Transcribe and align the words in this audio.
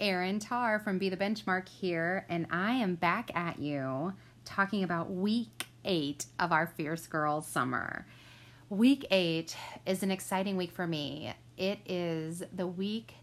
Erin 0.00 0.40
Tarr 0.40 0.80
from 0.80 0.98
Be 0.98 1.08
the 1.08 1.16
Benchmark 1.16 1.68
here, 1.68 2.26
and 2.28 2.46
I 2.50 2.72
am 2.72 2.96
back 2.96 3.30
at 3.34 3.60
you 3.60 4.14
talking 4.44 4.82
about 4.82 5.12
week 5.12 5.66
eight 5.84 6.26
of 6.40 6.50
our 6.50 6.66
Fierce 6.66 7.06
Girls 7.06 7.46
Summer. 7.46 8.04
Week 8.68 9.06
eight 9.12 9.56
is 9.86 10.02
an 10.02 10.10
exciting 10.10 10.56
week 10.56 10.72
for 10.72 10.86
me. 10.86 11.32
It 11.56 11.78
is 11.86 12.42
the 12.52 12.66
week 12.66 13.14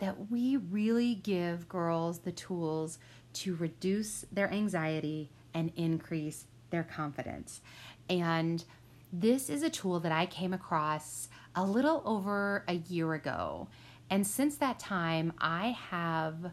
that 0.00 0.30
we 0.30 0.58
really 0.58 1.14
give 1.14 1.68
girls 1.68 2.18
the 2.18 2.32
tools 2.32 2.98
to 3.34 3.54
reduce 3.54 4.26
their 4.30 4.52
anxiety 4.52 5.30
and 5.54 5.72
increase 5.76 6.44
their 6.68 6.82
confidence. 6.82 7.62
And 8.10 8.62
this 9.10 9.48
is 9.48 9.62
a 9.62 9.70
tool 9.70 10.00
that 10.00 10.12
I 10.12 10.26
came 10.26 10.52
across 10.52 11.28
a 11.54 11.64
little 11.64 12.02
over 12.04 12.64
a 12.68 12.74
year 12.74 13.14
ago. 13.14 13.68
And 14.10 14.26
since 14.26 14.56
that 14.56 14.78
time, 14.78 15.32
I 15.38 15.76
have 15.90 16.52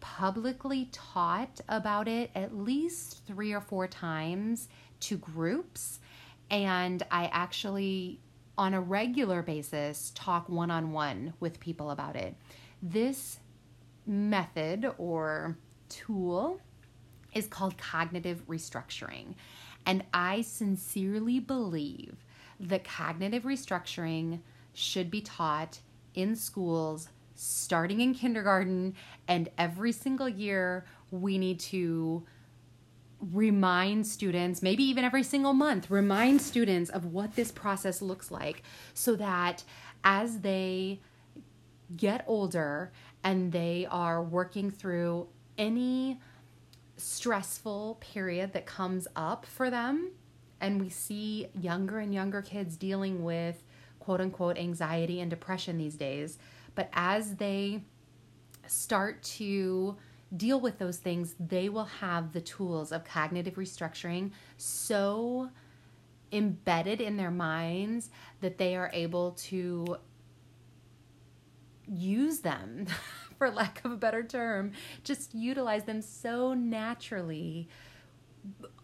publicly 0.00 0.90
taught 0.92 1.60
about 1.68 2.08
it 2.08 2.30
at 2.34 2.54
least 2.54 3.26
three 3.26 3.52
or 3.52 3.60
four 3.60 3.86
times 3.86 4.68
to 5.00 5.16
groups. 5.16 6.00
And 6.50 7.02
I 7.10 7.26
actually, 7.32 8.20
on 8.58 8.74
a 8.74 8.80
regular 8.80 9.42
basis, 9.42 10.12
talk 10.14 10.48
one 10.48 10.70
on 10.70 10.92
one 10.92 11.32
with 11.40 11.58
people 11.58 11.90
about 11.90 12.16
it. 12.16 12.36
This 12.82 13.38
method 14.06 14.92
or 14.98 15.56
tool 15.88 16.60
is 17.32 17.46
called 17.46 17.78
cognitive 17.78 18.46
restructuring. 18.46 19.34
And 19.86 20.04
I 20.12 20.42
sincerely 20.42 21.40
believe 21.40 22.24
that 22.60 22.84
cognitive 22.84 23.44
restructuring 23.44 24.40
should 24.72 25.10
be 25.10 25.20
taught 25.20 25.80
in 26.14 26.36
schools 26.36 27.08
starting 27.34 28.00
in 28.00 28.14
kindergarten 28.14 28.94
and 29.26 29.48
every 29.58 29.92
single 29.92 30.28
year 30.28 30.84
we 31.10 31.36
need 31.36 31.58
to 31.58 32.24
remind 33.32 34.06
students 34.06 34.62
maybe 34.62 34.84
even 34.84 35.04
every 35.04 35.22
single 35.22 35.52
month 35.52 35.90
remind 35.90 36.40
students 36.40 36.90
of 36.90 37.06
what 37.06 37.34
this 37.36 37.50
process 37.50 38.00
looks 38.02 38.30
like 38.30 38.62
so 38.92 39.16
that 39.16 39.64
as 40.04 40.40
they 40.40 41.00
get 41.96 42.24
older 42.26 42.92
and 43.22 43.52
they 43.52 43.86
are 43.90 44.22
working 44.22 44.70
through 44.70 45.26
any 45.56 46.20
stressful 46.96 47.96
period 48.00 48.52
that 48.52 48.66
comes 48.66 49.08
up 49.16 49.46
for 49.46 49.70
them 49.70 50.10
and 50.60 50.80
we 50.80 50.88
see 50.88 51.48
younger 51.60 51.98
and 51.98 52.14
younger 52.14 52.42
kids 52.42 52.76
dealing 52.76 53.24
with 53.24 53.64
quote 54.04 54.20
unquote 54.20 54.58
anxiety 54.58 55.20
and 55.20 55.30
depression 55.30 55.78
these 55.78 55.94
days. 55.94 56.38
But 56.74 56.90
as 56.92 57.36
they 57.36 57.82
start 58.66 59.22
to 59.22 59.96
deal 60.36 60.60
with 60.60 60.78
those 60.78 60.98
things, 60.98 61.34
they 61.38 61.68
will 61.68 61.84
have 61.84 62.32
the 62.32 62.40
tools 62.40 62.92
of 62.92 63.04
cognitive 63.04 63.54
restructuring 63.54 64.32
so 64.56 65.50
embedded 66.32 67.00
in 67.00 67.16
their 67.16 67.30
minds 67.30 68.10
that 68.40 68.58
they 68.58 68.76
are 68.76 68.90
able 68.92 69.32
to 69.32 69.96
use 71.86 72.40
them, 72.40 72.86
for 73.38 73.50
lack 73.50 73.84
of 73.84 73.92
a 73.92 73.96
better 73.96 74.22
term, 74.22 74.72
just 75.02 75.34
utilize 75.34 75.84
them 75.84 76.02
so 76.02 76.54
naturally, 76.54 77.68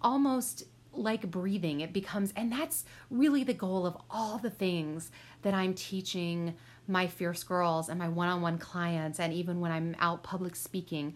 almost 0.00 0.64
like 0.92 1.30
breathing. 1.30 1.80
It 1.80 1.92
becomes, 1.92 2.33
and 2.36 2.50
that's 2.50 2.84
really 3.10 3.44
the 3.44 3.55
goal 3.55 3.86
of 3.86 3.96
all 4.10 4.38
the 4.38 4.50
things 4.50 5.10
that 5.42 5.55
I'm 5.55 5.74
teaching 5.74 6.55
my 6.86 7.06
fierce 7.06 7.44
girls 7.44 7.88
and 7.88 7.98
my 7.98 8.08
one 8.08 8.28
on 8.28 8.42
one 8.42 8.58
clients, 8.58 9.20
and 9.20 9.32
even 9.32 9.60
when 9.60 9.70
I'm 9.70 9.97
out 10.00 10.22
public 10.22 10.56
speaking. 10.56 11.14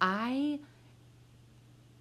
I 0.00 0.60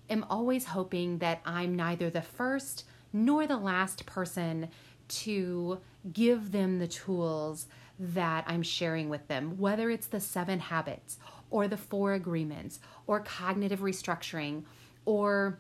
am 0.09 0.25
always 0.29 0.65
hoping 0.65 1.19
that 1.19 1.41
I'm 1.45 1.75
neither 1.75 2.09
the 2.09 2.21
first 2.21 2.85
nor 3.13 3.45
the 3.45 3.57
last 3.57 4.05
person 4.05 4.69
to 5.07 5.79
give 6.11 6.51
them 6.51 6.79
the 6.79 6.87
tools 6.87 7.67
that 7.99 8.43
I'm 8.47 8.63
sharing 8.63 9.09
with 9.09 9.27
them, 9.27 9.57
whether 9.57 9.89
it's 9.89 10.07
the 10.07 10.19
seven 10.19 10.59
habits 10.59 11.17
or 11.49 11.67
the 11.67 11.77
four 11.77 12.13
agreements 12.13 12.79
or 13.05 13.19
cognitive 13.19 13.81
restructuring 13.81 14.63
or 15.05 15.59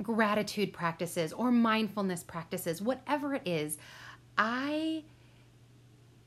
gratitude 0.00 0.72
practices 0.72 1.32
or 1.32 1.50
mindfulness 1.50 2.22
practices, 2.22 2.80
whatever 2.80 3.34
it 3.34 3.42
is, 3.46 3.78
I 4.38 5.04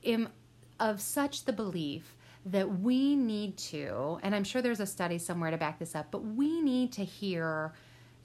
am 0.04 0.28
of 0.78 1.00
such 1.00 1.44
the 1.44 1.52
belief 1.52 2.16
that 2.44 2.80
we 2.80 3.16
need 3.16 3.56
to, 3.56 4.20
and 4.22 4.34
I'm 4.34 4.44
sure 4.44 4.62
there's 4.62 4.78
a 4.78 4.86
study 4.86 5.18
somewhere 5.18 5.50
to 5.50 5.56
back 5.56 5.80
this 5.80 5.96
up, 5.96 6.12
but 6.12 6.24
we 6.24 6.60
need 6.60 6.92
to 6.92 7.04
hear 7.04 7.72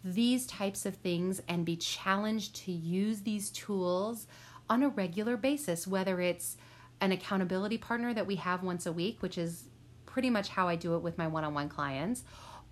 these 0.04 0.46
types 0.46 0.86
of 0.86 0.96
things 0.96 1.42
and 1.48 1.66
be 1.66 1.76
challenged 1.76 2.56
to 2.56 2.72
use 2.72 3.22
these 3.22 3.50
tools 3.50 4.28
on 4.70 4.84
a 4.84 4.90
regular 4.90 5.38
basis, 5.38 5.88
whether 5.88 6.22
it's 6.22 6.58
an 7.02 7.12
accountability 7.12 7.78
partner 7.78 8.14
that 8.14 8.28
we 8.28 8.36
have 8.36 8.62
once 8.62 8.86
a 8.86 8.92
week, 8.92 9.22
which 9.22 9.38
is 9.38 9.66
pretty 10.06 10.30
much 10.30 10.50
how 10.50 10.68
I 10.68 10.76
do 10.76 10.96
it 10.96 11.00
with 11.00 11.18
my 11.18 11.28
one 11.28 11.44
on 11.44 11.54
one 11.54 11.70
clients, 11.70 12.24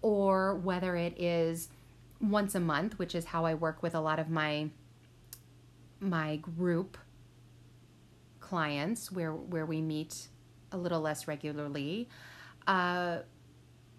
or 0.01 0.55
whether 0.55 0.95
it 0.95 1.19
is 1.19 1.69
once 2.21 2.55
a 2.55 2.59
month, 2.59 2.99
which 2.99 3.15
is 3.15 3.25
how 3.25 3.45
I 3.45 3.53
work 3.53 3.81
with 3.81 3.95
a 3.95 3.99
lot 3.99 4.19
of 4.19 4.29
my 4.29 4.69
my 6.01 6.37
group 6.37 6.97
clients 8.39 9.11
where 9.11 9.33
where 9.33 9.65
we 9.65 9.81
meet 9.81 10.27
a 10.71 10.77
little 10.77 11.01
less 11.01 11.27
regularly. 11.27 12.09
Uh, 12.67 13.19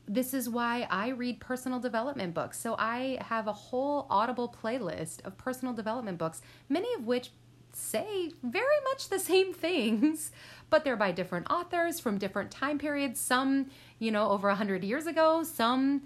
this 0.06 0.34
is 0.34 0.48
why 0.48 0.88
I 0.90 1.08
read 1.08 1.40
personal 1.40 1.78
development 1.78 2.34
books. 2.34 2.58
So 2.58 2.74
I 2.78 3.18
have 3.20 3.46
a 3.46 3.52
whole 3.52 4.06
Audible 4.10 4.52
playlist 4.62 5.24
of 5.24 5.38
personal 5.38 5.72
development 5.72 6.18
books, 6.18 6.42
many 6.68 6.92
of 6.94 7.06
which 7.06 7.30
say 7.72 8.32
very 8.42 8.80
much 8.84 9.08
the 9.08 9.20
same 9.20 9.52
things, 9.54 10.32
but 10.68 10.84
they're 10.84 10.96
by 10.96 11.12
different 11.12 11.48
authors 11.48 12.00
from 12.00 12.18
different 12.18 12.50
time 12.50 12.78
periods. 12.78 13.20
Some, 13.20 13.70
you 14.00 14.10
know, 14.10 14.30
over 14.30 14.48
a 14.48 14.56
hundred 14.56 14.82
years 14.82 15.06
ago, 15.06 15.44
some 15.44 16.02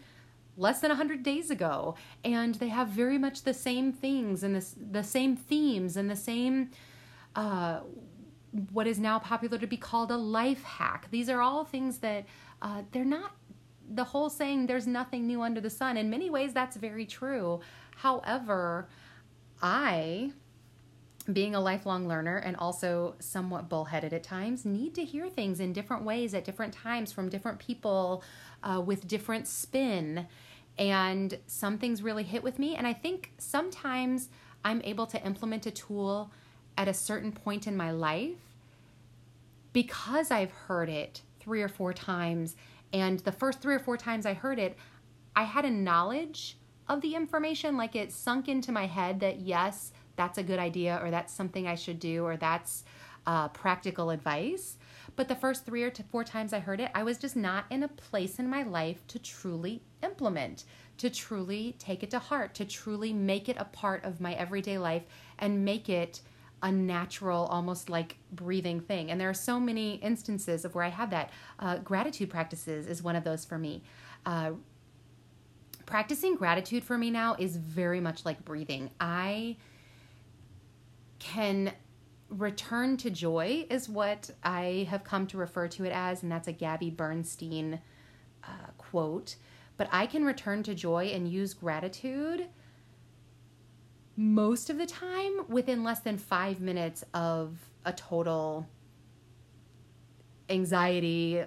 less 0.57 0.81
than 0.81 0.91
100 0.91 1.23
days 1.23 1.51
ago 1.51 1.95
and 2.25 2.57
they 2.57 2.69
have 2.69 2.89
very 2.89 3.19
much 3.19 3.43
the 3.43 3.55
same 3.55 3.93
things 3.93 4.43
and 4.43 4.55
this, 4.55 4.75
the 4.79 5.03
same 5.03 5.37
themes 5.37 5.97
and 5.97 6.11
the 6.11 6.17
same 6.17 6.71
uh, 7.35 7.81
what 8.73 8.87
is 8.87 8.99
now 8.99 9.19
popular 9.19 9.59
to 9.59 9.67
be 9.67 9.77
called 9.77 10.13
a 10.13 10.17
life 10.17 10.63
hack. 10.63 11.09
These 11.11 11.29
are 11.29 11.41
all 11.41 11.65
things 11.65 11.99
that 11.99 12.25
uh, 12.63 12.83
they're 12.93 13.05
not 13.05 13.33
the 13.91 14.05
whole 14.05 14.31
saying 14.31 14.67
there's 14.67 14.87
nothing 14.87 15.27
new 15.27 15.43
under 15.43 15.61
the 15.61 15.71
sun 15.71 15.97
in 15.97 16.09
many 16.09 16.31
ways 16.31 16.53
that's 16.53 16.77
very 16.77 17.07
true. 17.07 17.61
However 17.97 18.89
i 19.63 20.33
being 21.33 21.55
a 21.55 21.61
lifelong 21.61 22.07
learner 22.07 22.37
and 22.37 22.57
also 22.57 23.15
somewhat 23.19 23.69
bullheaded 23.69 24.13
at 24.13 24.23
times, 24.23 24.65
need 24.65 24.95
to 24.95 25.05
hear 25.05 25.29
things 25.29 25.61
in 25.61 25.73
different 25.73 26.05
ways 26.05 26.35
at 26.35 26.45
different 26.45 26.75
times 26.75 27.13
from 27.13 27.29
different 27.29 27.59
people 27.59 28.23
uh, 28.63 28.81
with 28.85 29.09
different 29.09 29.47
spin. 29.47 30.27
And 30.79 31.39
some 31.47 31.79
things 31.79 32.03
really 32.03 32.25
hit 32.25 32.43
with 32.43 32.59
me. 32.59 32.77
And 32.77 32.87
I 32.87 32.93
think 32.93 33.33
sometimes 33.39 34.29
I'm 34.65 34.83
able 34.83 35.07
to 35.07 35.25
implement 35.25 35.67
a 35.67 35.71
tool 35.71 36.31
at 36.77 36.89
a 36.89 36.95
certain 36.95 37.33
point 37.33 37.67
in 37.67 37.77
my 37.77 37.91
life 37.91 38.37
because 39.73 40.31
I've 40.31 40.51
heard 40.51 40.89
it 40.89 41.23
three 41.41 41.63
or 41.63 41.69
four 41.69 41.93
times. 41.93 42.57
And 42.93 43.21
the 43.21 43.33
first 43.33 43.61
three 43.61 43.75
or 43.75 43.79
four 43.79 43.97
times 43.97 44.27
I 44.27 44.35
heard 44.35 44.59
it, 44.59 44.77
I 45.37 45.45
had 45.45 45.65
a 45.65 45.71
knowledge 45.71 46.57
of 46.89 47.01
the 47.01 47.15
information, 47.15 47.77
like 47.77 47.97
it 47.97 48.13
sunk 48.13 48.49
into 48.49 48.73
my 48.73 48.87
head 48.87 49.21
that 49.21 49.41
yes, 49.41 49.93
that's 50.17 50.39
a 50.39 50.43
good 50.43 50.59
idea, 50.59 51.01
or 51.03 51.11
that's 51.11 51.33
something 51.33 51.67
I 51.67 51.75
should 51.75 52.01
do, 52.01 52.25
or 52.25 52.37
that's 52.37 52.85
uh, 53.27 53.49
practical 53.49 54.11
advice. 54.11 54.77
But 55.17 55.29
the 55.29 55.35
first 55.37 55.65
three 55.65 55.83
or 55.83 55.93
four 56.11 56.25
times 56.25 56.53
I 56.53 56.59
heard 56.59 56.81
it, 56.81 56.91
I 56.95 57.03
was 57.03 57.19
just 57.19 57.37
not 57.37 57.65
in 57.71 57.83
a 57.83 57.89
place 57.89 58.39
in 58.39 58.49
my 58.49 58.63
life 58.63 59.07
to 59.09 59.19
truly 59.19 59.83
implement, 60.03 60.65
to 60.99 61.11
truly 61.11 61.77
take 61.79 62.03
it 62.03 62.11
to 62.11 62.19
heart, 62.19 62.55
to 62.55 62.65
truly 62.65 63.13
make 63.13 63.49
it 63.49 63.57
a 63.59 63.65
part 63.65 64.05
of 64.05 64.21
my 64.21 64.35
everyday 64.35 64.79
life 64.79 65.05
and 65.39 65.65
make 65.65 65.89
it 65.89 66.21
a 66.63 66.73
natural, 66.73 67.45
almost 67.47 67.91
like 67.91 68.17
breathing 68.33 68.81
thing. 68.81 69.11
And 69.11 69.21
there 69.21 69.29
are 69.29 69.35
so 69.35 69.61
many 69.61 69.97
instances 69.97 70.65
of 70.65 70.75
where 70.75 70.85
I 70.85 70.89
have 70.89 71.11
that. 71.11 71.31
Uh, 71.59 71.77
gratitude 71.79 72.31
practices 72.31 72.87
is 72.87 73.03
one 73.03 73.17
of 73.17 73.25
those 73.25 73.45
for 73.45 73.59
me. 73.59 73.83
Uh, 74.25 74.53
practicing 75.85 76.35
gratitude 76.35 76.83
for 76.83 76.97
me 76.97 77.11
now 77.11 77.37
is 77.39 77.57
very 77.57 78.01
much 78.01 78.25
like 78.25 78.45
breathing. 78.45 78.91
I 78.99 79.57
can 81.25 81.73
return 82.29 82.99
to 82.99 83.11
joy 83.11 83.67
is 83.71 83.89
what 83.89 84.31
I 84.43 84.87
have 84.91 85.05
come 85.05 85.27
to 85.29 85.39
refer 85.39 85.69
to 85.69 85.85
it 85.85 85.93
as, 85.93 86.23
and 86.23 86.31
that's 86.31 86.49
a 86.49 86.53
Gabby 86.53 86.91
Bernstein 86.91 87.81
uh, 88.45 88.71
quote. 88.77 89.37
But 89.79 89.89
I 89.91 90.07
can 90.07 90.25
return 90.25 90.63
to 90.65 90.75
joy 90.75 91.07
and 91.07 91.27
use 91.27 91.55
gratitude 91.55 92.49
most 94.17 94.69
of 94.69 94.77
the 94.77 94.87
time 94.87 95.49
within 95.49 95.83
less 95.83 96.01
than 96.01 96.19
five 96.19 96.61
minutes 96.61 97.03
of 97.15 97.57
a 97.87 97.93
total 97.93 98.69
anxiety 100.51 101.43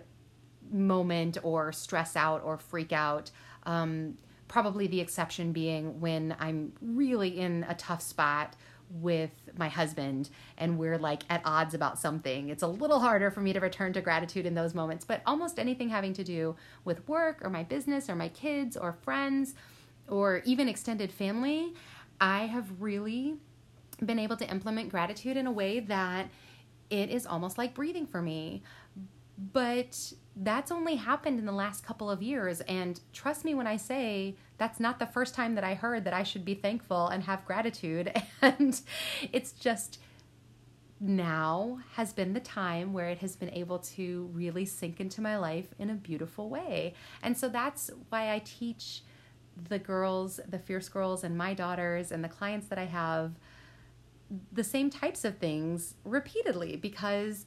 moment 0.71 1.37
or 1.43 1.71
stress 1.71 2.15
out 2.15 2.41
or 2.43 2.57
freak 2.57 2.91
out. 2.91 3.29
Um, 3.63 4.17
probably 4.47 4.87
the 4.87 4.99
exception 4.99 5.51
being 5.51 5.99
when 5.99 6.35
I'm 6.39 6.73
really 6.81 7.39
in 7.39 7.65
a 7.69 7.75
tough 7.75 8.01
spot 8.01 8.55
with 8.89 9.31
my 9.57 9.67
husband 9.67 10.29
and 10.57 10.77
we're 10.77 10.97
like 10.97 11.23
at 11.29 11.41
odds 11.43 11.73
about 11.73 11.99
something. 11.99 12.49
It's 12.49 12.63
a 12.63 12.67
little 12.67 12.99
harder 12.99 13.31
for 13.31 13.41
me 13.41 13.53
to 13.53 13.59
return 13.59 13.93
to 13.93 14.01
gratitude 14.01 14.45
in 14.45 14.53
those 14.53 14.73
moments, 14.73 15.05
but 15.05 15.21
almost 15.25 15.59
anything 15.59 15.89
having 15.89 16.13
to 16.13 16.23
do 16.23 16.55
with 16.85 17.07
work 17.07 17.39
or 17.43 17.49
my 17.49 17.63
business 17.63 18.09
or 18.09 18.15
my 18.15 18.29
kids 18.29 18.77
or 18.77 18.93
friends 18.93 19.55
or 20.07 20.41
even 20.45 20.69
extended 20.69 21.11
family, 21.11 21.73
I 22.21 22.45
have 22.45 22.81
really 22.81 23.35
been 24.03 24.19
able 24.19 24.37
to 24.37 24.49
implement 24.49 24.89
gratitude 24.89 25.37
in 25.37 25.47
a 25.47 25.51
way 25.51 25.79
that 25.81 26.29
it 26.89 27.09
is 27.09 27.25
almost 27.25 27.57
like 27.57 27.73
breathing 27.73 28.05
for 28.05 28.21
me. 28.21 28.63
But 29.53 30.13
that's 30.35 30.71
only 30.71 30.95
happened 30.95 31.39
in 31.39 31.45
the 31.45 31.51
last 31.51 31.85
couple 31.85 32.09
of 32.09 32.23
years. 32.23 32.61
And 32.61 32.99
trust 33.13 33.45
me 33.45 33.53
when 33.53 33.67
I 33.67 33.77
say 33.77 34.35
that's 34.57 34.79
not 34.79 34.99
the 34.99 35.05
first 35.05 35.35
time 35.35 35.55
that 35.55 35.63
I 35.63 35.75
heard 35.75 36.03
that 36.05 36.13
I 36.13 36.23
should 36.23 36.43
be 36.43 36.55
thankful 36.55 37.07
and 37.07 37.23
have 37.23 37.45
gratitude. 37.45 38.11
And 38.41 38.79
it's 39.31 39.51
just 39.51 39.99
now 40.99 41.79
has 41.93 42.13
been 42.13 42.33
the 42.33 42.39
time 42.39 42.93
where 42.93 43.09
it 43.09 43.19
has 43.19 43.35
been 43.35 43.49
able 43.51 43.79
to 43.79 44.29
really 44.33 44.65
sink 44.65 44.99
into 44.99 45.21
my 45.21 45.37
life 45.37 45.67
in 45.77 45.89
a 45.89 45.95
beautiful 45.95 46.49
way. 46.49 46.93
And 47.21 47.37
so 47.37 47.49
that's 47.49 47.89
why 48.09 48.33
I 48.33 48.41
teach 48.43 49.03
the 49.69 49.79
girls, 49.79 50.39
the 50.47 50.59
fierce 50.59 50.89
girls, 50.89 51.23
and 51.23 51.37
my 51.37 51.53
daughters, 51.53 52.11
and 52.11 52.23
the 52.23 52.29
clients 52.29 52.67
that 52.67 52.79
I 52.79 52.85
have 52.85 53.33
the 54.51 54.63
same 54.63 54.89
types 54.89 55.23
of 55.23 55.37
things 55.37 55.95
repeatedly 56.03 56.75
because 56.75 57.45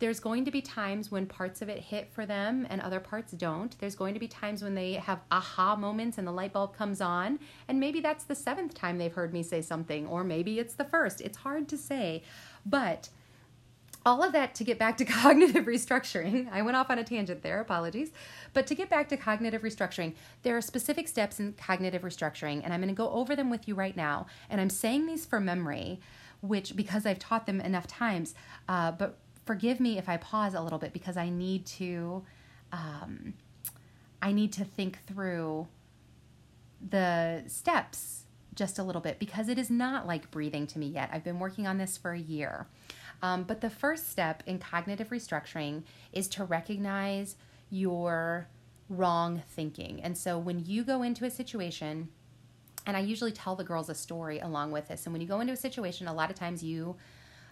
there's 0.00 0.18
going 0.18 0.46
to 0.46 0.50
be 0.50 0.62
times 0.62 1.10
when 1.10 1.26
parts 1.26 1.62
of 1.62 1.68
it 1.68 1.78
hit 1.78 2.10
for 2.10 2.26
them 2.26 2.66
and 2.70 2.80
other 2.80 3.00
parts 3.00 3.32
don't. 3.32 3.78
There's 3.78 3.94
going 3.94 4.14
to 4.14 4.20
be 4.20 4.28
times 4.28 4.62
when 4.62 4.74
they 4.74 4.94
have 4.94 5.20
aha 5.30 5.76
moments 5.76 6.18
and 6.18 6.26
the 6.26 6.32
light 6.32 6.54
bulb 6.54 6.74
comes 6.74 7.00
on. 7.00 7.38
And 7.68 7.78
maybe 7.78 8.00
that's 8.00 8.24
the 8.24 8.34
seventh 8.34 8.74
time 8.74 8.98
they've 8.98 9.12
heard 9.12 9.32
me 9.32 9.42
say 9.42 9.60
something, 9.60 10.06
or 10.06 10.24
maybe 10.24 10.58
it's 10.58 10.74
the 10.74 10.86
first. 10.86 11.20
It's 11.20 11.38
hard 11.38 11.68
to 11.68 11.76
say. 11.76 12.22
But 12.64 13.10
all 14.06 14.22
of 14.22 14.32
that 14.32 14.54
to 14.54 14.64
get 14.64 14.78
back 14.78 14.96
to 14.96 15.04
cognitive 15.20 15.66
restructuring. 15.66 16.50
I 16.50 16.62
went 16.62 16.76
off 16.78 16.88
on 16.88 16.98
a 16.98 17.04
tangent 17.04 17.42
there, 17.42 17.60
apologies. 17.60 18.10
But 18.54 18.66
to 18.68 18.74
get 18.74 18.88
back 18.88 19.08
to 19.10 19.18
cognitive 19.18 19.60
restructuring, 19.60 20.14
there 20.42 20.56
are 20.56 20.62
specific 20.62 21.08
steps 21.08 21.38
in 21.38 21.52
cognitive 21.52 22.02
restructuring, 22.02 22.62
and 22.64 22.72
I'm 22.72 22.80
going 22.80 22.88
to 22.88 22.94
go 22.94 23.10
over 23.10 23.36
them 23.36 23.50
with 23.50 23.68
you 23.68 23.74
right 23.74 23.96
now. 23.96 24.26
And 24.48 24.62
I'm 24.62 24.70
saying 24.70 25.06
these 25.06 25.26
for 25.26 25.40
memory, 25.40 26.00
which 26.40 26.74
because 26.74 27.04
I've 27.04 27.18
taught 27.18 27.44
them 27.44 27.60
enough 27.60 27.86
times, 27.86 28.34
uh, 28.66 28.92
but 28.92 29.18
forgive 29.44 29.80
me 29.80 29.98
if 29.98 30.08
I 30.08 30.16
pause 30.16 30.54
a 30.54 30.60
little 30.60 30.78
bit 30.78 30.92
because 30.92 31.16
I 31.16 31.28
need 31.28 31.66
to 31.66 32.22
um, 32.72 33.34
I 34.22 34.32
need 34.32 34.52
to 34.54 34.64
think 34.64 35.04
through 35.06 35.66
the 36.88 37.42
steps 37.46 38.24
just 38.54 38.78
a 38.78 38.82
little 38.82 39.00
bit 39.00 39.18
because 39.18 39.48
it 39.48 39.58
is 39.58 39.70
not 39.70 40.06
like 40.06 40.30
breathing 40.30 40.66
to 40.68 40.78
me 40.78 40.86
yet. 40.86 41.10
I've 41.12 41.24
been 41.24 41.38
working 41.38 41.66
on 41.66 41.78
this 41.78 41.96
for 41.96 42.12
a 42.12 42.18
year. 42.18 42.66
Um, 43.22 43.44
but 43.44 43.60
the 43.60 43.70
first 43.70 44.10
step 44.10 44.42
in 44.46 44.58
cognitive 44.58 45.08
restructuring 45.08 45.82
is 46.12 46.28
to 46.28 46.44
recognize 46.44 47.36
your 47.70 48.48
wrong 48.88 49.42
thinking. 49.48 50.00
And 50.02 50.16
so 50.16 50.38
when 50.38 50.64
you 50.64 50.84
go 50.84 51.02
into 51.02 51.24
a 51.24 51.30
situation, 51.30 52.08
and 52.86 52.96
I 52.96 53.00
usually 53.00 53.32
tell 53.32 53.56
the 53.56 53.64
girls 53.64 53.88
a 53.88 53.94
story 53.94 54.38
along 54.40 54.72
with 54.72 54.88
this, 54.88 55.06
and 55.06 55.12
when 55.12 55.20
you 55.20 55.28
go 55.28 55.40
into 55.40 55.52
a 55.52 55.56
situation, 55.56 56.08
a 56.08 56.14
lot 56.14 56.30
of 56.30 56.36
times 56.36 56.62
you 56.62 56.96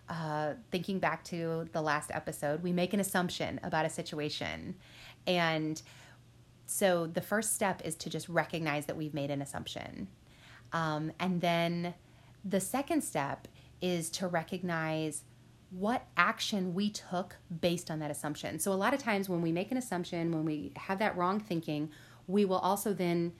uh, 0.09 0.55
thinking 0.71 0.99
back 0.99 1.25
to 1.25 1.69
the 1.73 1.83
last 1.83 2.11
episode, 2.13 2.63
we 2.63 2.73
make 2.73 2.95
an 2.95 3.01
assumption 3.01 3.61
about 3.63 3.85
a 3.85 3.91
situation. 3.91 4.75
And 5.27 5.81
so 6.67 7.07
the 7.07 7.21
first 7.21 7.55
step 7.55 7.83
is 7.85 7.95
to 7.97 8.11
just 8.11 8.29
recognize 8.29 8.87
that 8.87 8.97
we've 8.97 9.15
made 9.15 9.31
an 9.31 9.43
assumption. 9.43 10.09
Um, 10.73 11.13
and 11.19 11.41
then 11.41 11.95
the 12.45 12.61
second 12.61 13.03
step 13.03 13.49
is 13.81 14.11
to 14.11 14.29
recognize 14.29 15.25
what 15.71 16.07
action 16.17 16.75
we 16.75 16.91
took 16.91 17.37
based 17.61 17.91
on 17.91 17.99
that 17.99 18.11
assumption. 18.11 18.59
So, 18.59 18.73
a 18.73 18.75
lot 18.75 18.95
of 18.95 19.01
times 19.01 19.29
when 19.29 19.43
we 19.43 19.53
make 19.53 19.71
an 19.71 19.77
assumption, 19.77 20.33
when 20.33 20.45
we 20.45 20.73
have 20.77 20.99
that 20.99 21.17
wrong 21.17 21.41
thinking, 21.41 21.91
we 22.27 22.45
will 22.45 22.59
also 22.59 22.95
then 22.95 23.33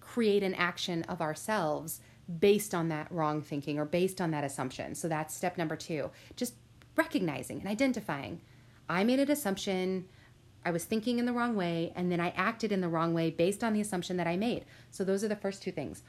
create 0.00 0.42
an 0.42 0.54
action 0.54 1.02
of 1.04 1.20
ourselves 1.20 2.00
based 2.38 2.74
on 2.74 2.88
that 2.88 3.10
wrong 3.10 3.40
thinking 3.40 3.78
or 3.78 3.84
based 3.84 4.20
on 4.20 4.30
that 4.32 4.44
assumption. 4.44 4.94
So 4.94 5.08
that's 5.08 5.34
step 5.34 5.56
number 5.56 5.76
two. 5.76 6.10
Just 6.34 6.54
recognizing 6.96 7.60
and 7.60 7.68
identifying. 7.68 8.40
I 8.88 9.04
made 9.04 9.20
an 9.20 9.30
assumption. 9.30 10.06
I 10.64 10.70
was 10.70 10.84
thinking 10.84 11.18
in 11.18 11.26
the 11.26 11.32
wrong 11.32 11.54
way, 11.54 11.92
and 11.94 12.10
then 12.10 12.20
I 12.20 12.30
acted 12.30 12.72
in 12.72 12.80
the 12.80 12.88
wrong 12.88 13.14
way 13.14 13.30
based 13.30 13.62
on 13.62 13.72
the 13.72 13.80
assumption 13.80 14.16
that 14.16 14.26
I 14.26 14.36
made. 14.36 14.64
So 14.90 15.04
those 15.04 15.22
are 15.22 15.28
the 15.28 15.36
first 15.36 15.62
two 15.62 15.70
things. 15.70 16.02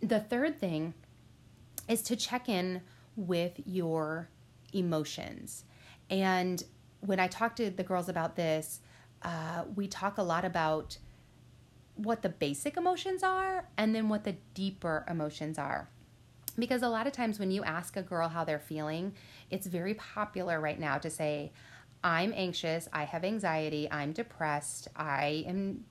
The 0.00 0.20
third 0.20 0.58
thing 0.58 0.94
is 1.88 2.02
to 2.02 2.16
check 2.16 2.48
in 2.48 2.82
with 3.16 3.60
your 3.64 4.28
emotions. 4.72 5.64
And 6.10 6.62
when 7.00 7.20
I 7.20 7.28
talk 7.28 7.54
to 7.56 7.70
the 7.70 7.84
girls 7.84 8.08
about 8.08 8.34
this, 8.34 8.80
uh, 9.22 9.64
we 9.74 9.86
talk 9.86 10.18
a 10.18 10.22
lot 10.22 10.44
about 10.44 10.98
what 11.96 12.22
the 12.22 12.28
basic 12.28 12.76
emotions 12.76 13.22
are 13.22 13.68
and 13.76 13.94
then 13.94 14.08
what 14.08 14.24
the 14.24 14.36
deeper 14.54 15.04
emotions 15.08 15.58
are. 15.58 15.88
Because 16.58 16.82
a 16.82 16.88
lot 16.88 17.06
of 17.06 17.12
times 17.12 17.38
when 17.38 17.50
you 17.50 17.64
ask 17.64 17.96
a 17.96 18.02
girl 18.02 18.28
how 18.28 18.44
they're 18.44 18.58
feeling, 18.58 19.14
it's 19.50 19.66
very 19.66 19.94
popular 19.94 20.60
right 20.60 20.78
now 20.78 20.98
to 20.98 21.10
say, 21.10 21.52
I'm 22.02 22.32
anxious, 22.36 22.88
I 22.92 23.04
have 23.04 23.24
anxiety, 23.24 23.88
I'm 23.90 24.12
depressed, 24.12 24.88
I 24.94 25.44
am 25.46 25.84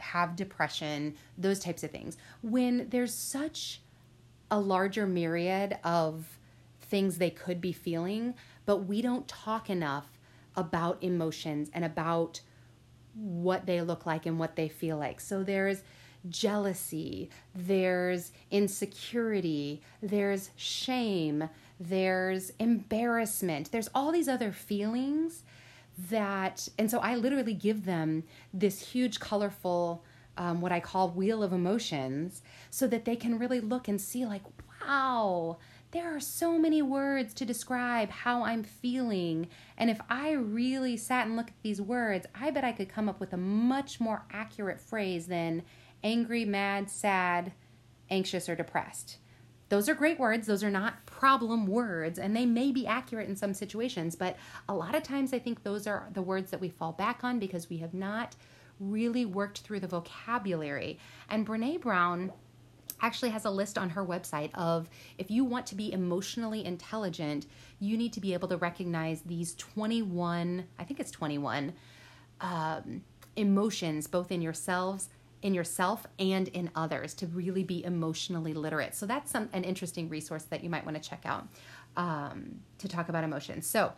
have 0.00 0.36
depression, 0.36 1.14
those 1.38 1.60
types 1.60 1.84
of 1.84 1.90
things. 1.90 2.16
When 2.42 2.88
there's 2.88 3.14
such 3.14 3.80
a 4.50 4.58
larger 4.58 5.06
myriad 5.06 5.78
of 5.84 6.38
things 6.80 7.18
they 7.18 7.30
could 7.30 7.60
be 7.60 7.72
feeling, 7.72 8.34
but 8.66 8.78
we 8.78 9.02
don't 9.02 9.26
talk 9.28 9.70
enough 9.70 10.18
about 10.56 11.02
emotions 11.02 11.70
and 11.72 11.84
about 11.84 12.40
what 13.14 13.66
they 13.66 13.80
look 13.80 14.06
like 14.06 14.26
and 14.26 14.38
what 14.38 14.56
they 14.56 14.68
feel 14.68 14.96
like. 14.96 15.20
So 15.20 15.42
there's 15.42 15.82
jealousy, 16.28 17.28
there's 17.54 18.32
insecurity, 18.50 19.82
there's 20.02 20.50
shame, 20.56 21.48
there's 21.78 22.50
embarrassment, 22.58 23.70
there's 23.70 23.90
all 23.94 24.10
these 24.10 24.28
other 24.28 24.50
feelings 24.50 25.42
that, 26.10 26.68
and 26.78 26.90
so 26.90 26.98
I 27.00 27.14
literally 27.14 27.54
give 27.54 27.84
them 27.84 28.24
this 28.52 28.80
huge, 28.80 29.20
colorful, 29.20 30.02
um, 30.36 30.60
what 30.60 30.72
I 30.72 30.80
call 30.80 31.10
wheel 31.10 31.42
of 31.42 31.52
emotions, 31.52 32.42
so 32.70 32.86
that 32.88 33.04
they 33.04 33.16
can 33.16 33.38
really 33.38 33.60
look 33.60 33.86
and 33.86 34.00
see, 34.00 34.24
like, 34.26 34.42
wow, 34.80 35.58
there 35.94 36.14
are 36.14 36.20
so 36.20 36.58
many 36.58 36.82
words 36.82 37.32
to 37.34 37.46
describe 37.46 38.10
how 38.10 38.42
I'm 38.42 38.64
feeling. 38.64 39.48
And 39.78 39.88
if 39.88 40.00
I 40.10 40.32
really 40.32 40.96
sat 40.96 41.28
and 41.28 41.36
looked 41.36 41.50
at 41.50 41.62
these 41.62 41.80
words, 41.80 42.26
I 42.34 42.50
bet 42.50 42.64
I 42.64 42.72
could 42.72 42.88
come 42.88 43.08
up 43.08 43.20
with 43.20 43.32
a 43.32 43.36
much 43.36 44.00
more 44.00 44.24
accurate 44.32 44.80
phrase 44.80 45.28
than 45.28 45.62
angry, 46.02 46.44
mad, 46.44 46.90
sad, 46.90 47.52
anxious, 48.10 48.48
or 48.48 48.56
depressed. 48.56 49.18
Those 49.68 49.88
are 49.88 49.94
great 49.94 50.18
words. 50.18 50.48
Those 50.48 50.64
are 50.64 50.70
not 50.70 51.06
problem 51.06 51.64
words, 51.64 52.18
and 52.18 52.36
they 52.36 52.44
may 52.44 52.72
be 52.72 52.88
accurate 52.88 53.28
in 53.28 53.36
some 53.36 53.54
situations, 53.54 54.16
but 54.16 54.36
a 54.68 54.74
lot 54.74 54.96
of 54.96 55.04
times 55.04 55.32
I 55.32 55.38
think 55.38 55.62
those 55.62 55.86
are 55.86 56.08
the 56.12 56.22
words 56.22 56.50
that 56.50 56.60
we 56.60 56.70
fall 56.70 56.92
back 56.92 57.22
on 57.22 57.38
because 57.38 57.70
we 57.70 57.78
have 57.78 57.94
not 57.94 58.34
really 58.80 59.24
worked 59.24 59.60
through 59.60 59.80
the 59.80 59.86
vocabulary. 59.86 60.98
And 61.30 61.46
Brene 61.46 61.80
Brown 61.80 62.32
actually 63.04 63.30
has 63.30 63.44
a 63.44 63.50
list 63.50 63.76
on 63.76 63.90
her 63.90 64.04
website 64.04 64.50
of 64.54 64.88
if 65.18 65.30
you 65.30 65.44
want 65.44 65.66
to 65.66 65.74
be 65.74 65.92
emotionally 65.92 66.64
intelligent, 66.64 67.46
you 67.78 67.98
need 67.98 68.12
to 68.14 68.20
be 68.20 68.32
able 68.32 68.48
to 68.48 68.56
recognize 68.56 69.20
these 69.22 69.54
21, 69.56 70.64
I 70.78 70.84
think 70.84 71.00
it's 71.00 71.10
21, 71.10 71.74
um, 72.40 73.02
emotions 73.36 74.06
both 74.06 74.32
in 74.32 74.40
yourselves 74.40 75.08
in 75.42 75.52
yourself 75.52 76.06
and 76.18 76.48
in 76.48 76.70
others 76.74 77.12
to 77.12 77.26
really 77.26 77.62
be 77.62 77.84
emotionally 77.84 78.54
literate. 78.54 78.94
So 78.94 79.04
that's 79.04 79.30
some, 79.30 79.50
an 79.52 79.62
interesting 79.62 80.08
resource 80.08 80.44
that 80.44 80.64
you 80.64 80.70
might 80.70 80.86
want 80.86 81.00
to 81.00 81.06
check 81.06 81.20
out 81.26 81.46
um, 81.98 82.60
to 82.78 82.88
talk 82.88 83.10
about 83.10 83.24
emotions. 83.24 83.66
So 83.66 83.92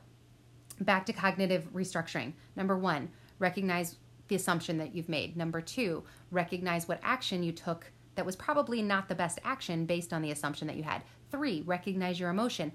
back 0.80 1.06
to 1.06 1.12
cognitive 1.12 1.72
restructuring. 1.72 2.32
Number 2.56 2.76
one, 2.76 3.10
recognize 3.38 3.94
the 4.26 4.34
assumption 4.34 4.78
that 4.78 4.92
you've 4.92 5.08
made. 5.08 5.36
Number 5.36 5.60
two, 5.60 6.02
recognize 6.32 6.88
what 6.88 6.98
action 7.04 7.44
you 7.44 7.52
took 7.52 7.92
that 8.16 8.26
was 8.26 8.36
probably 8.36 8.82
not 8.82 9.08
the 9.08 9.14
best 9.14 9.38
action 9.44 9.86
based 9.86 10.12
on 10.12 10.22
the 10.22 10.30
assumption 10.30 10.66
that 10.66 10.76
you 10.76 10.82
had. 10.82 11.02
Three, 11.30 11.62
recognize 11.62 12.18
your 12.18 12.30
emotion. 12.30 12.72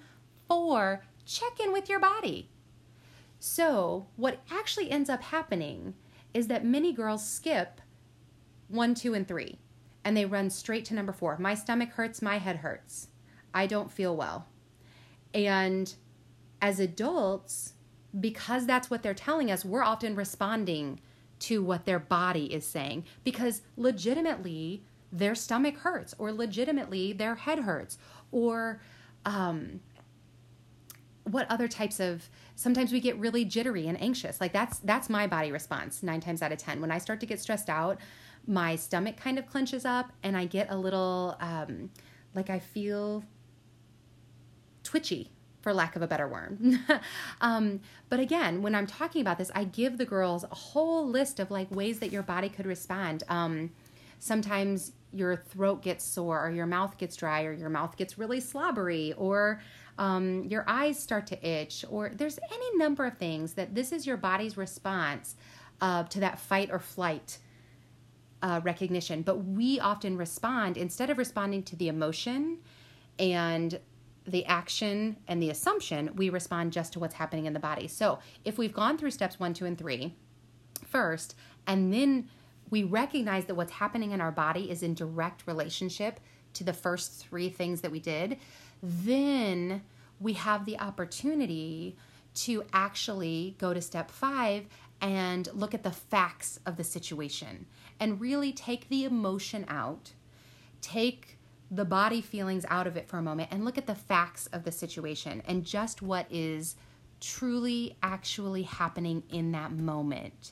Four, 0.48 1.04
check 1.26 1.60
in 1.60 1.74
with 1.74 1.90
your 1.90 2.00
body. 2.00 2.50
So, 3.40 4.08
what 4.16 4.40
actually 4.52 4.92
ends 4.92 5.10
up 5.10 5.24
happening 5.24 5.96
is 6.34 6.48
that 6.48 6.64
many 6.64 6.94
girls 6.94 7.28
skip 7.28 7.82
one, 8.68 8.96
two, 8.96 9.14
and 9.14 9.28
three, 9.28 9.60
and 10.06 10.16
they 10.16 10.26
run 10.26 10.50
straight 10.50 10.86
to 10.86 10.94
number 10.94 11.12
four. 11.12 11.38
My 11.38 11.56
stomach 11.56 11.90
hurts, 11.90 12.22
my 12.22 12.38
head 12.38 12.58
hurts. 12.58 13.08
I 13.54 13.68
don't 13.68 13.92
feel 13.92 14.16
well. 14.16 14.48
And 15.34 15.94
as 16.62 16.80
adults, 16.80 17.74
because 18.18 18.66
that's 18.66 18.90
what 18.90 19.04
they're 19.04 19.14
telling 19.14 19.52
us, 19.52 19.66
we're 19.66 19.84
often 19.84 20.16
responding 20.16 21.00
to 21.40 21.64
what 21.64 21.86
their 21.86 22.00
body 22.00 22.54
is 22.54 22.66
saying 22.66 23.04
because 23.24 23.64
legitimately 23.76 24.84
their 25.12 25.36
stomach 25.36 25.78
hurts 25.78 26.14
or 26.18 26.32
legitimately 26.32 27.14
their 27.14 27.36
head 27.36 27.60
hurts 27.60 27.98
or 28.32 28.82
um, 29.26 29.82
what 31.24 31.50
other 31.50 31.68
types 31.68 32.00
of 32.00 32.30
sometimes 32.56 32.92
we 32.92 33.00
get 33.00 33.18
really 33.18 33.46
jittery 33.46 33.88
and 33.88 34.02
anxious 34.02 34.42
like 34.42 34.54
that's 34.54 34.80
that's 34.80 35.10
my 35.10 35.28
body 35.28 35.52
response 35.52 36.02
nine 36.02 36.20
times 36.20 36.42
out 36.42 36.52
of 36.52 36.58
ten 36.58 36.82
when 36.82 36.92
i 36.92 36.98
start 36.98 37.20
to 37.20 37.26
get 37.26 37.40
stressed 37.40 37.70
out 37.70 38.00
my 38.48 38.76
stomach 38.76 39.18
kind 39.18 39.38
of 39.38 39.46
clenches 39.46 39.86
up 39.86 40.12
and 40.24 40.36
i 40.36 40.46
get 40.46 40.68
a 40.72 40.78
little 40.78 41.38
um, 41.40 41.92
like 42.34 42.50
i 42.50 42.58
feel 42.58 43.24
twitchy 44.84 45.30
for 45.62 45.74
lack 45.74 45.96
of 45.96 46.02
a 46.02 46.08
better 46.08 46.28
word. 46.28 46.58
um, 47.42 47.80
but 48.10 48.20
again, 48.20 48.62
when 48.62 48.74
I'm 48.74 48.88
talking 48.88 49.22
about 49.22 49.38
this, 49.38 49.52
I 49.54 49.64
give 49.64 49.98
the 49.98 50.06
girls 50.06 50.44
a 50.44 50.56
whole 50.56 51.08
list 51.08 51.40
of 51.40 51.52
like 51.52 51.70
ways 51.70 52.00
that 52.00 52.12
your 52.12 52.24
body 52.24 52.50
could 52.50 52.66
respond. 52.66 53.24
Um, 53.30 53.72
sometimes 54.20 54.94
your 55.14 55.36
throat 55.36 55.82
gets 55.82 56.04
sore, 56.04 56.46
or 56.46 56.52
your 56.52 56.66
mouth 56.66 56.98
gets 56.98 57.16
dry, 57.16 57.44
or 57.44 57.54
your 57.54 57.70
mouth 57.70 57.98
gets 57.98 58.18
really 58.18 58.40
slobbery, 58.40 59.14
or 59.18 59.62
um, 59.98 60.44
your 60.46 60.64
eyes 60.68 60.98
start 60.98 61.28
to 61.28 61.48
itch, 61.48 61.86
or 61.90 62.12
there's 62.16 62.40
any 62.52 62.78
number 62.78 63.06
of 63.06 63.18
things 63.18 63.54
that 63.54 63.76
this 63.76 63.92
is 63.92 64.08
your 64.08 64.18
body's 64.18 64.58
response 64.58 65.36
uh, 65.82 66.04
to 66.04 66.20
that 66.20 66.40
fight 66.40 66.70
or 66.72 66.80
flight. 66.80 67.40
Uh, 68.44 68.60
recognition, 68.64 69.22
but 69.22 69.38
we 69.46 69.80
often 69.80 70.18
respond 70.18 70.76
instead 70.76 71.12
of 71.12 71.20
responding 71.20 71.62
to 71.62 71.76
the 71.76 71.88
emotion 71.88 72.58
and 73.20 73.80
the 74.26 74.44
action 74.48 75.16
and 75.28 75.40
the 75.44 75.52
assumption, 75.52 76.10
we 76.16 76.28
respond 76.32 76.74
just 76.74 76.94
to 76.94 77.00
what's 77.00 77.14
happening 77.14 77.46
in 77.46 77.54
the 77.54 77.60
body. 77.60 77.88
So 77.88 78.18
if 78.44 78.58
we've 78.58 78.74
gone 78.74 78.98
through 78.98 79.12
steps 79.12 79.40
one, 79.40 79.54
two, 79.54 79.66
and 79.66 79.78
three 79.78 80.16
first, 80.88 81.36
and 81.68 81.94
then 81.94 82.30
we 82.72 82.84
recognize 82.84 83.46
that 83.46 83.56
what's 83.56 83.74
happening 83.74 84.12
in 84.12 84.22
our 84.22 84.32
body 84.32 84.72
is 84.72 84.82
in 84.82 84.96
direct 84.96 85.46
relationship 85.46 86.20
to 86.54 86.64
the 86.64 86.74
first 86.74 87.24
three 87.28 87.50
things 87.50 87.82
that 87.82 87.92
we 87.92 88.00
did, 88.00 88.38
then 88.82 89.84
we 90.20 90.34
have 90.34 90.66
the 90.66 90.80
opportunity 90.80 91.96
to 92.34 92.64
actually 92.74 93.56
go 93.60 93.74
to 93.74 93.82
step 93.82 94.10
five 94.10 94.66
and 95.02 95.50
look 95.54 95.74
at 95.74 95.84
the 95.84 95.92
facts 95.92 96.60
of 96.66 96.78
the 96.78 96.84
situation 96.84 97.66
and 98.00 98.22
really 98.22 98.54
take 98.54 98.88
the 98.90 99.04
emotion 99.04 99.66
out, 99.68 100.14
take 100.80 101.38
the 101.70 101.86
body 101.86 102.22
feelings 102.22 102.66
out 102.70 102.88
of 102.88 102.98
it 102.98 103.08
for 103.08 103.18
a 103.18 103.22
moment 103.22 103.50
and 103.52 103.66
look 103.66 103.78
at 103.78 103.88
the 103.88 103.96
facts 103.96 104.48
of 104.48 104.64
the 104.64 104.72
situation 104.72 105.42
and 105.46 105.66
just 105.66 106.02
what 106.02 106.26
is 106.30 106.76
truly 107.20 107.96
actually 108.04 108.64
happening 108.64 109.24
in 109.30 109.52
that 109.52 109.72
moment. 109.72 110.52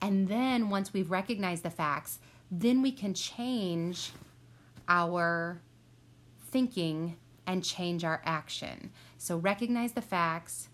And 0.00 0.28
then 0.28 0.70
once 0.70 0.92
we've 0.92 1.10
recognized 1.10 1.62
the 1.62 1.70
facts, 1.70 2.18
then 2.50 2.82
we 2.82 2.92
can 2.92 3.14
change 3.14 4.12
our 4.88 5.60
thinking 6.48 7.16
and 7.46 7.64
change 7.64 8.04
our 8.04 8.22
action. 8.24 8.90
So 9.18 9.36
recognize 9.36 9.92
the 9.92 10.02
facts, 10.02 10.68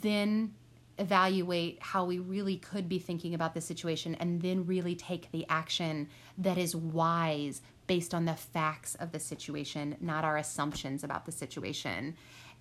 then 0.00 0.54
evaluate 0.98 1.78
how 1.82 2.04
we 2.04 2.18
really 2.18 2.56
could 2.56 2.88
be 2.88 2.98
thinking 2.98 3.34
about 3.34 3.54
the 3.54 3.60
situation, 3.60 4.14
and 4.14 4.40
then 4.40 4.66
really 4.66 4.94
take 4.94 5.30
the 5.32 5.44
action 5.48 6.08
that 6.38 6.56
is 6.56 6.74
wise 6.74 7.60
based 7.86 8.14
on 8.14 8.24
the 8.24 8.34
facts 8.34 8.94
of 8.96 9.12
the 9.12 9.20
situation, 9.20 9.96
not 10.00 10.24
our 10.24 10.36
assumptions 10.36 11.04
about 11.04 11.26
the 11.26 11.32
situation. 11.32 12.16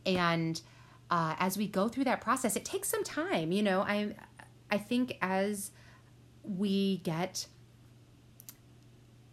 And 0.06 0.62
uh, 1.10 1.36
as 1.40 1.58
we 1.58 1.68
go 1.68 1.88
through 1.88 2.04
that 2.06 2.22
process, 2.22 2.56
it 2.56 2.66
takes 2.66 2.90
some 2.90 3.04
time. 3.04 3.52
You 3.52 3.64
know, 3.64 3.82
I 3.82 4.16
I 4.72 4.78
think 4.78 5.18
as 5.22 5.72
we 6.44 6.98
get 6.98 7.48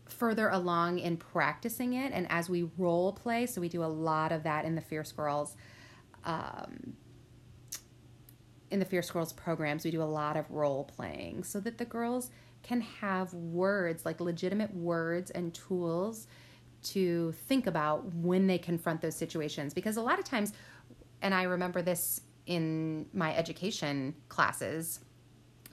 further 0.07 0.49
along 0.49 0.99
in 0.99 1.17
practicing 1.17 1.95
it, 1.95 2.13
and 2.13 2.27
as 2.31 2.49
we 2.49 2.71
role 2.79 3.13
play, 3.13 3.47
so 3.47 3.61
we 3.61 3.69
do 3.69 3.83
a 3.83 3.87
lot 3.87 4.33
of 4.33 4.45
that 4.45 4.65
in 4.65 4.75
the 4.75 4.81
Fierce 4.81 5.13
Girls. 5.13 5.57
Um, 6.25 6.95
in 8.71 8.79
the 8.79 8.85
Fierce 8.85 9.11
Girls 9.11 9.33
programs, 9.33 9.85
we 9.85 9.91
do 9.91 10.03
a 10.03 10.05
lot 10.05 10.37
of 10.37 10.51
role 10.51 10.85
playing 10.85 11.45
so 11.45 11.61
that 11.61 11.77
the 11.77 11.85
girls 11.85 12.31
can 12.63 12.81
have 12.81 13.35
words, 13.35 14.05
like 14.07 14.21
legitimate 14.21 14.75
words 14.75 15.31
and 15.31 15.53
tools 15.53 16.27
to 16.83 17.33
think 17.49 17.67
about 17.67 18.05
when 18.15 18.47
they 18.47 18.59
confront 18.59 19.01
those 19.01 19.17
situations. 19.17 19.75
Because 19.75 19.97
a 19.97 20.03
lot 20.03 20.19
of 20.19 20.25
times, 20.25 20.53
and 21.21 21.35
I 21.35 21.43
remember 21.43 21.83
this 21.83 22.23
in 22.47 23.07
my 23.13 23.37
education 23.37 24.15
classes, 24.29 25.01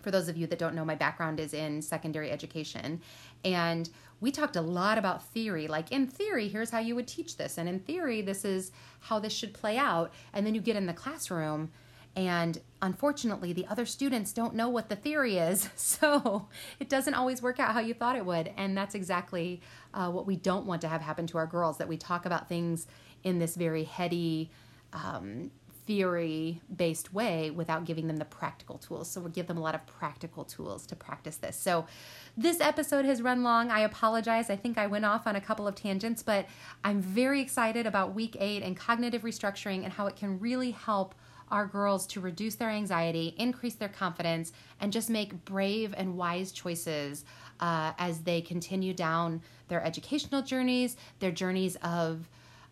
for 0.01 0.11
those 0.11 0.27
of 0.27 0.37
you 0.37 0.47
that 0.47 0.59
don't 0.59 0.75
know, 0.75 0.85
my 0.85 0.95
background 0.95 1.39
is 1.39 1.53
in 1.53 1.81
secondary 1.81 2.31
education. 2.31 3.01
And 3.43 3.89
we 4.21 4.31
talked 4.31 4.55
a 4.55 4.61
lot 4.61 4.97
about 4.97 5.23
theory. 5.23 5.67
Like, 5.67 5.91
in 5.91 6.07
theory, 6.07 6.47
here's 6.47 6.71
how 6.71 6.79
you 6.79 6.95
would 6.95 7.07
teach 7.07 7.37
this. 7.37 7.57
And 7.57 7.69
in 7.69 7.79
theory, 7.79 8.21
this 8.21 8.43
is 8.43 8.71
how 8.99 9.19
this 9.19 9.33
should 9.33 9.53
play 9.53 9.77
out. 9.77 10.11
And 10.33 10.45
then 10.45 10.55
you 10.55 10.61
get 10.61 10.75
in 10.75 10.85
the 10.85 10.93
classroom 10.93 11.71
and 12.15 12.59
unfortunately, 12.81 13.53
the 13.53 13.65
other 13.67 13.85
students 13.85 14.33
don't 14.33 14.55
know 14.55 14.67
what 14.67 14.89
the 14.89 14.95
theory 14.95 15.37
is. 15.37 15.69
So 15.99 16.47
it 16.79 16.87
doesn't 16.87 17.13
always 17.13 17.41
work 17.41 17.59
out 17.59 17.73
how 17.73 17.79
you 17.79 17.93
thought 17.93 18.15
it 18.15 18.25
would. 18.25 18.51
And 18.57 18.77
that's 18.77 18.95
exactly 18.95 19.61
uh, 19.93 20.09
what 20.09 20.25
we 20.25 20.35
don't 20.35 20.65
want 20.65 20.81
to 20.81 20.87
have 20.87 21.01
happen 21.01 21.27
to 21.27 21.37
our 21.37 21.47
girls 21.47 21.77
that 21.77 21.87
we 21.87 21.97
talk 21.97 22.25
about 22.25 22.47
things 22.47 22.87
in 23.23 23.39
this 23.39 23.55
very 23.55 23.83
heady, 23.83 24.49
um, 24.93 25.51
theory 25.89 26.61
based 26.75 27.11
way 27.15 27.49
without 27.49 27.83
giving 27.83 28.05
them 28.05 28.17
the 28.17 28.25
practical 28.25 28.77
tools. 28.77 29.09
So 29.09 29.21
we 29.21 29.31
give 29.31 29.47
them 29.47 29.57
a 29.57 29.61
lot 29.61 29.73
of 29.73 29.83
practical 29.87 30.43
tools 30.43 30.85
to 30.85 30.95
practice 30.95 31.37
this. 31.37 31.57
So 31.57 31.87
this 32.37 32.61
episode 32.61 33.05
has 33.05 33.23
run 33.23 33.41
long. 33.41 33.71
I 33.71 33.79
apologize. 33.79 34.51
I 34.51 34.55
think 34.55 34.77
I 34.77 34.85
went 34.85 35.03
off 35.03 35.25
on 35.25 35.35
a 35.35 35.41
couple 35.41 35.67
of 35.67 35.73
tangents, 35.73 36.21
but 36.21 36.45
I'm 36.83 37.01
very 37.01 37.41
excited 37.41 37.87
about 37.87 38.13
week 38.13 38.37
eight 38.39 38.61
and 38.61 38.77
cognitive 38.77 39.23
restructuring 39.23 39.83
and 39.83 39.91
how 39.91 40.05
it 40.05 40.15
can 40.15 40.39
really 40.39 40.69
help 40.69 41.15
our 41.49 41.65
girls 41.65 42.05
to 42.05 42.21
reduce 42.21 42.53
their 42.53 42.69
anxiety, 42.69 43.33
increase 43.39 43.73
their 43.73 43.89
confidence, 43.89 44.53
and 44.79 44.93
just 44.93 45.09
make 45.09 45.43
brave 45.43 45.95
and 45.97 46.15
wise 46.15 46.51
choices 46.51 47.25
uh, 47.61 47.93
as 47.97 48.19
they 48.19 48.41
continue 48.41 48.93
down 48.93 49.41
their 49.69 49.83
educational 49.83 50.43
journeys, 50.43 50.97
their 51.17 51.31
journeys 51.31 51.77
of 51.77 52.29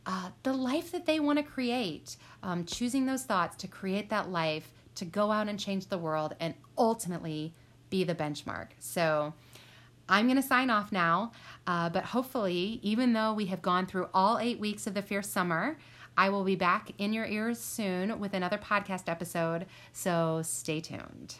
uh, 0.08 0.30
the 0.44 0.54
life 0.54 0.92
that 0.92 1.06
they 1.06 1.20
want 1.20 1.38
to 1.38 1.44
create, 1.44 2.16
um, 2.42 2.66
choosing 2.66 3.06
those 3.06 3.24
thoughts 3.24 3.58
to 3.58 3.68
create 3.68 4.10
that 4.10 4.32
life, 4.32 4.72
to 4.96 5.06
go 5.06 5.32
out 5.32 5.48
and 5.48 5.60
change 5.60 5.88
the 5.88 5.98
world, 5.98 6.34
and 6.40 6.56
ultimately 6.78 7.54
be 7.90 8.04
the 8.04 8.16
benchmark. 8.16 8.68
So, 8.80 9.34
I'm 10.10 10.26
going 10.26 10.38
to 10.38 10.42
sign 10.42 10.70
off 10.70 10.94
now, 10.94 11.34
uh, 11.68 11.90
but 11.90 12.06
hopefully, 12.06 12.80
even 12.82 13.12
though 13.12 13.34
we 13.34 13.48
have 13.48 13.62
gone 13.62 13.86
through 13.86 14.08
all 14.14 14.40
eight 14.40 14.58
weeks 14.58 14.88
of 14.88 14.94
the 14.94 15.02
Fierce 15.02 15.28
Summer, 15.28 15.78
I 16.16 16.30
will 16.30 16.46
be 16.46 16.56
back 16.56 16.92
in 16.98 17.12
your 17.12 17.26
ears 17.26 17.60
soon 17.60 18.18
with 18.20 18.34
another 18.34 18.58
podcast 18.58 19.10
episode, 19.10 19.66
so 19.92 20.42
stay 20.44 20.80
tuned. 20.80 21.36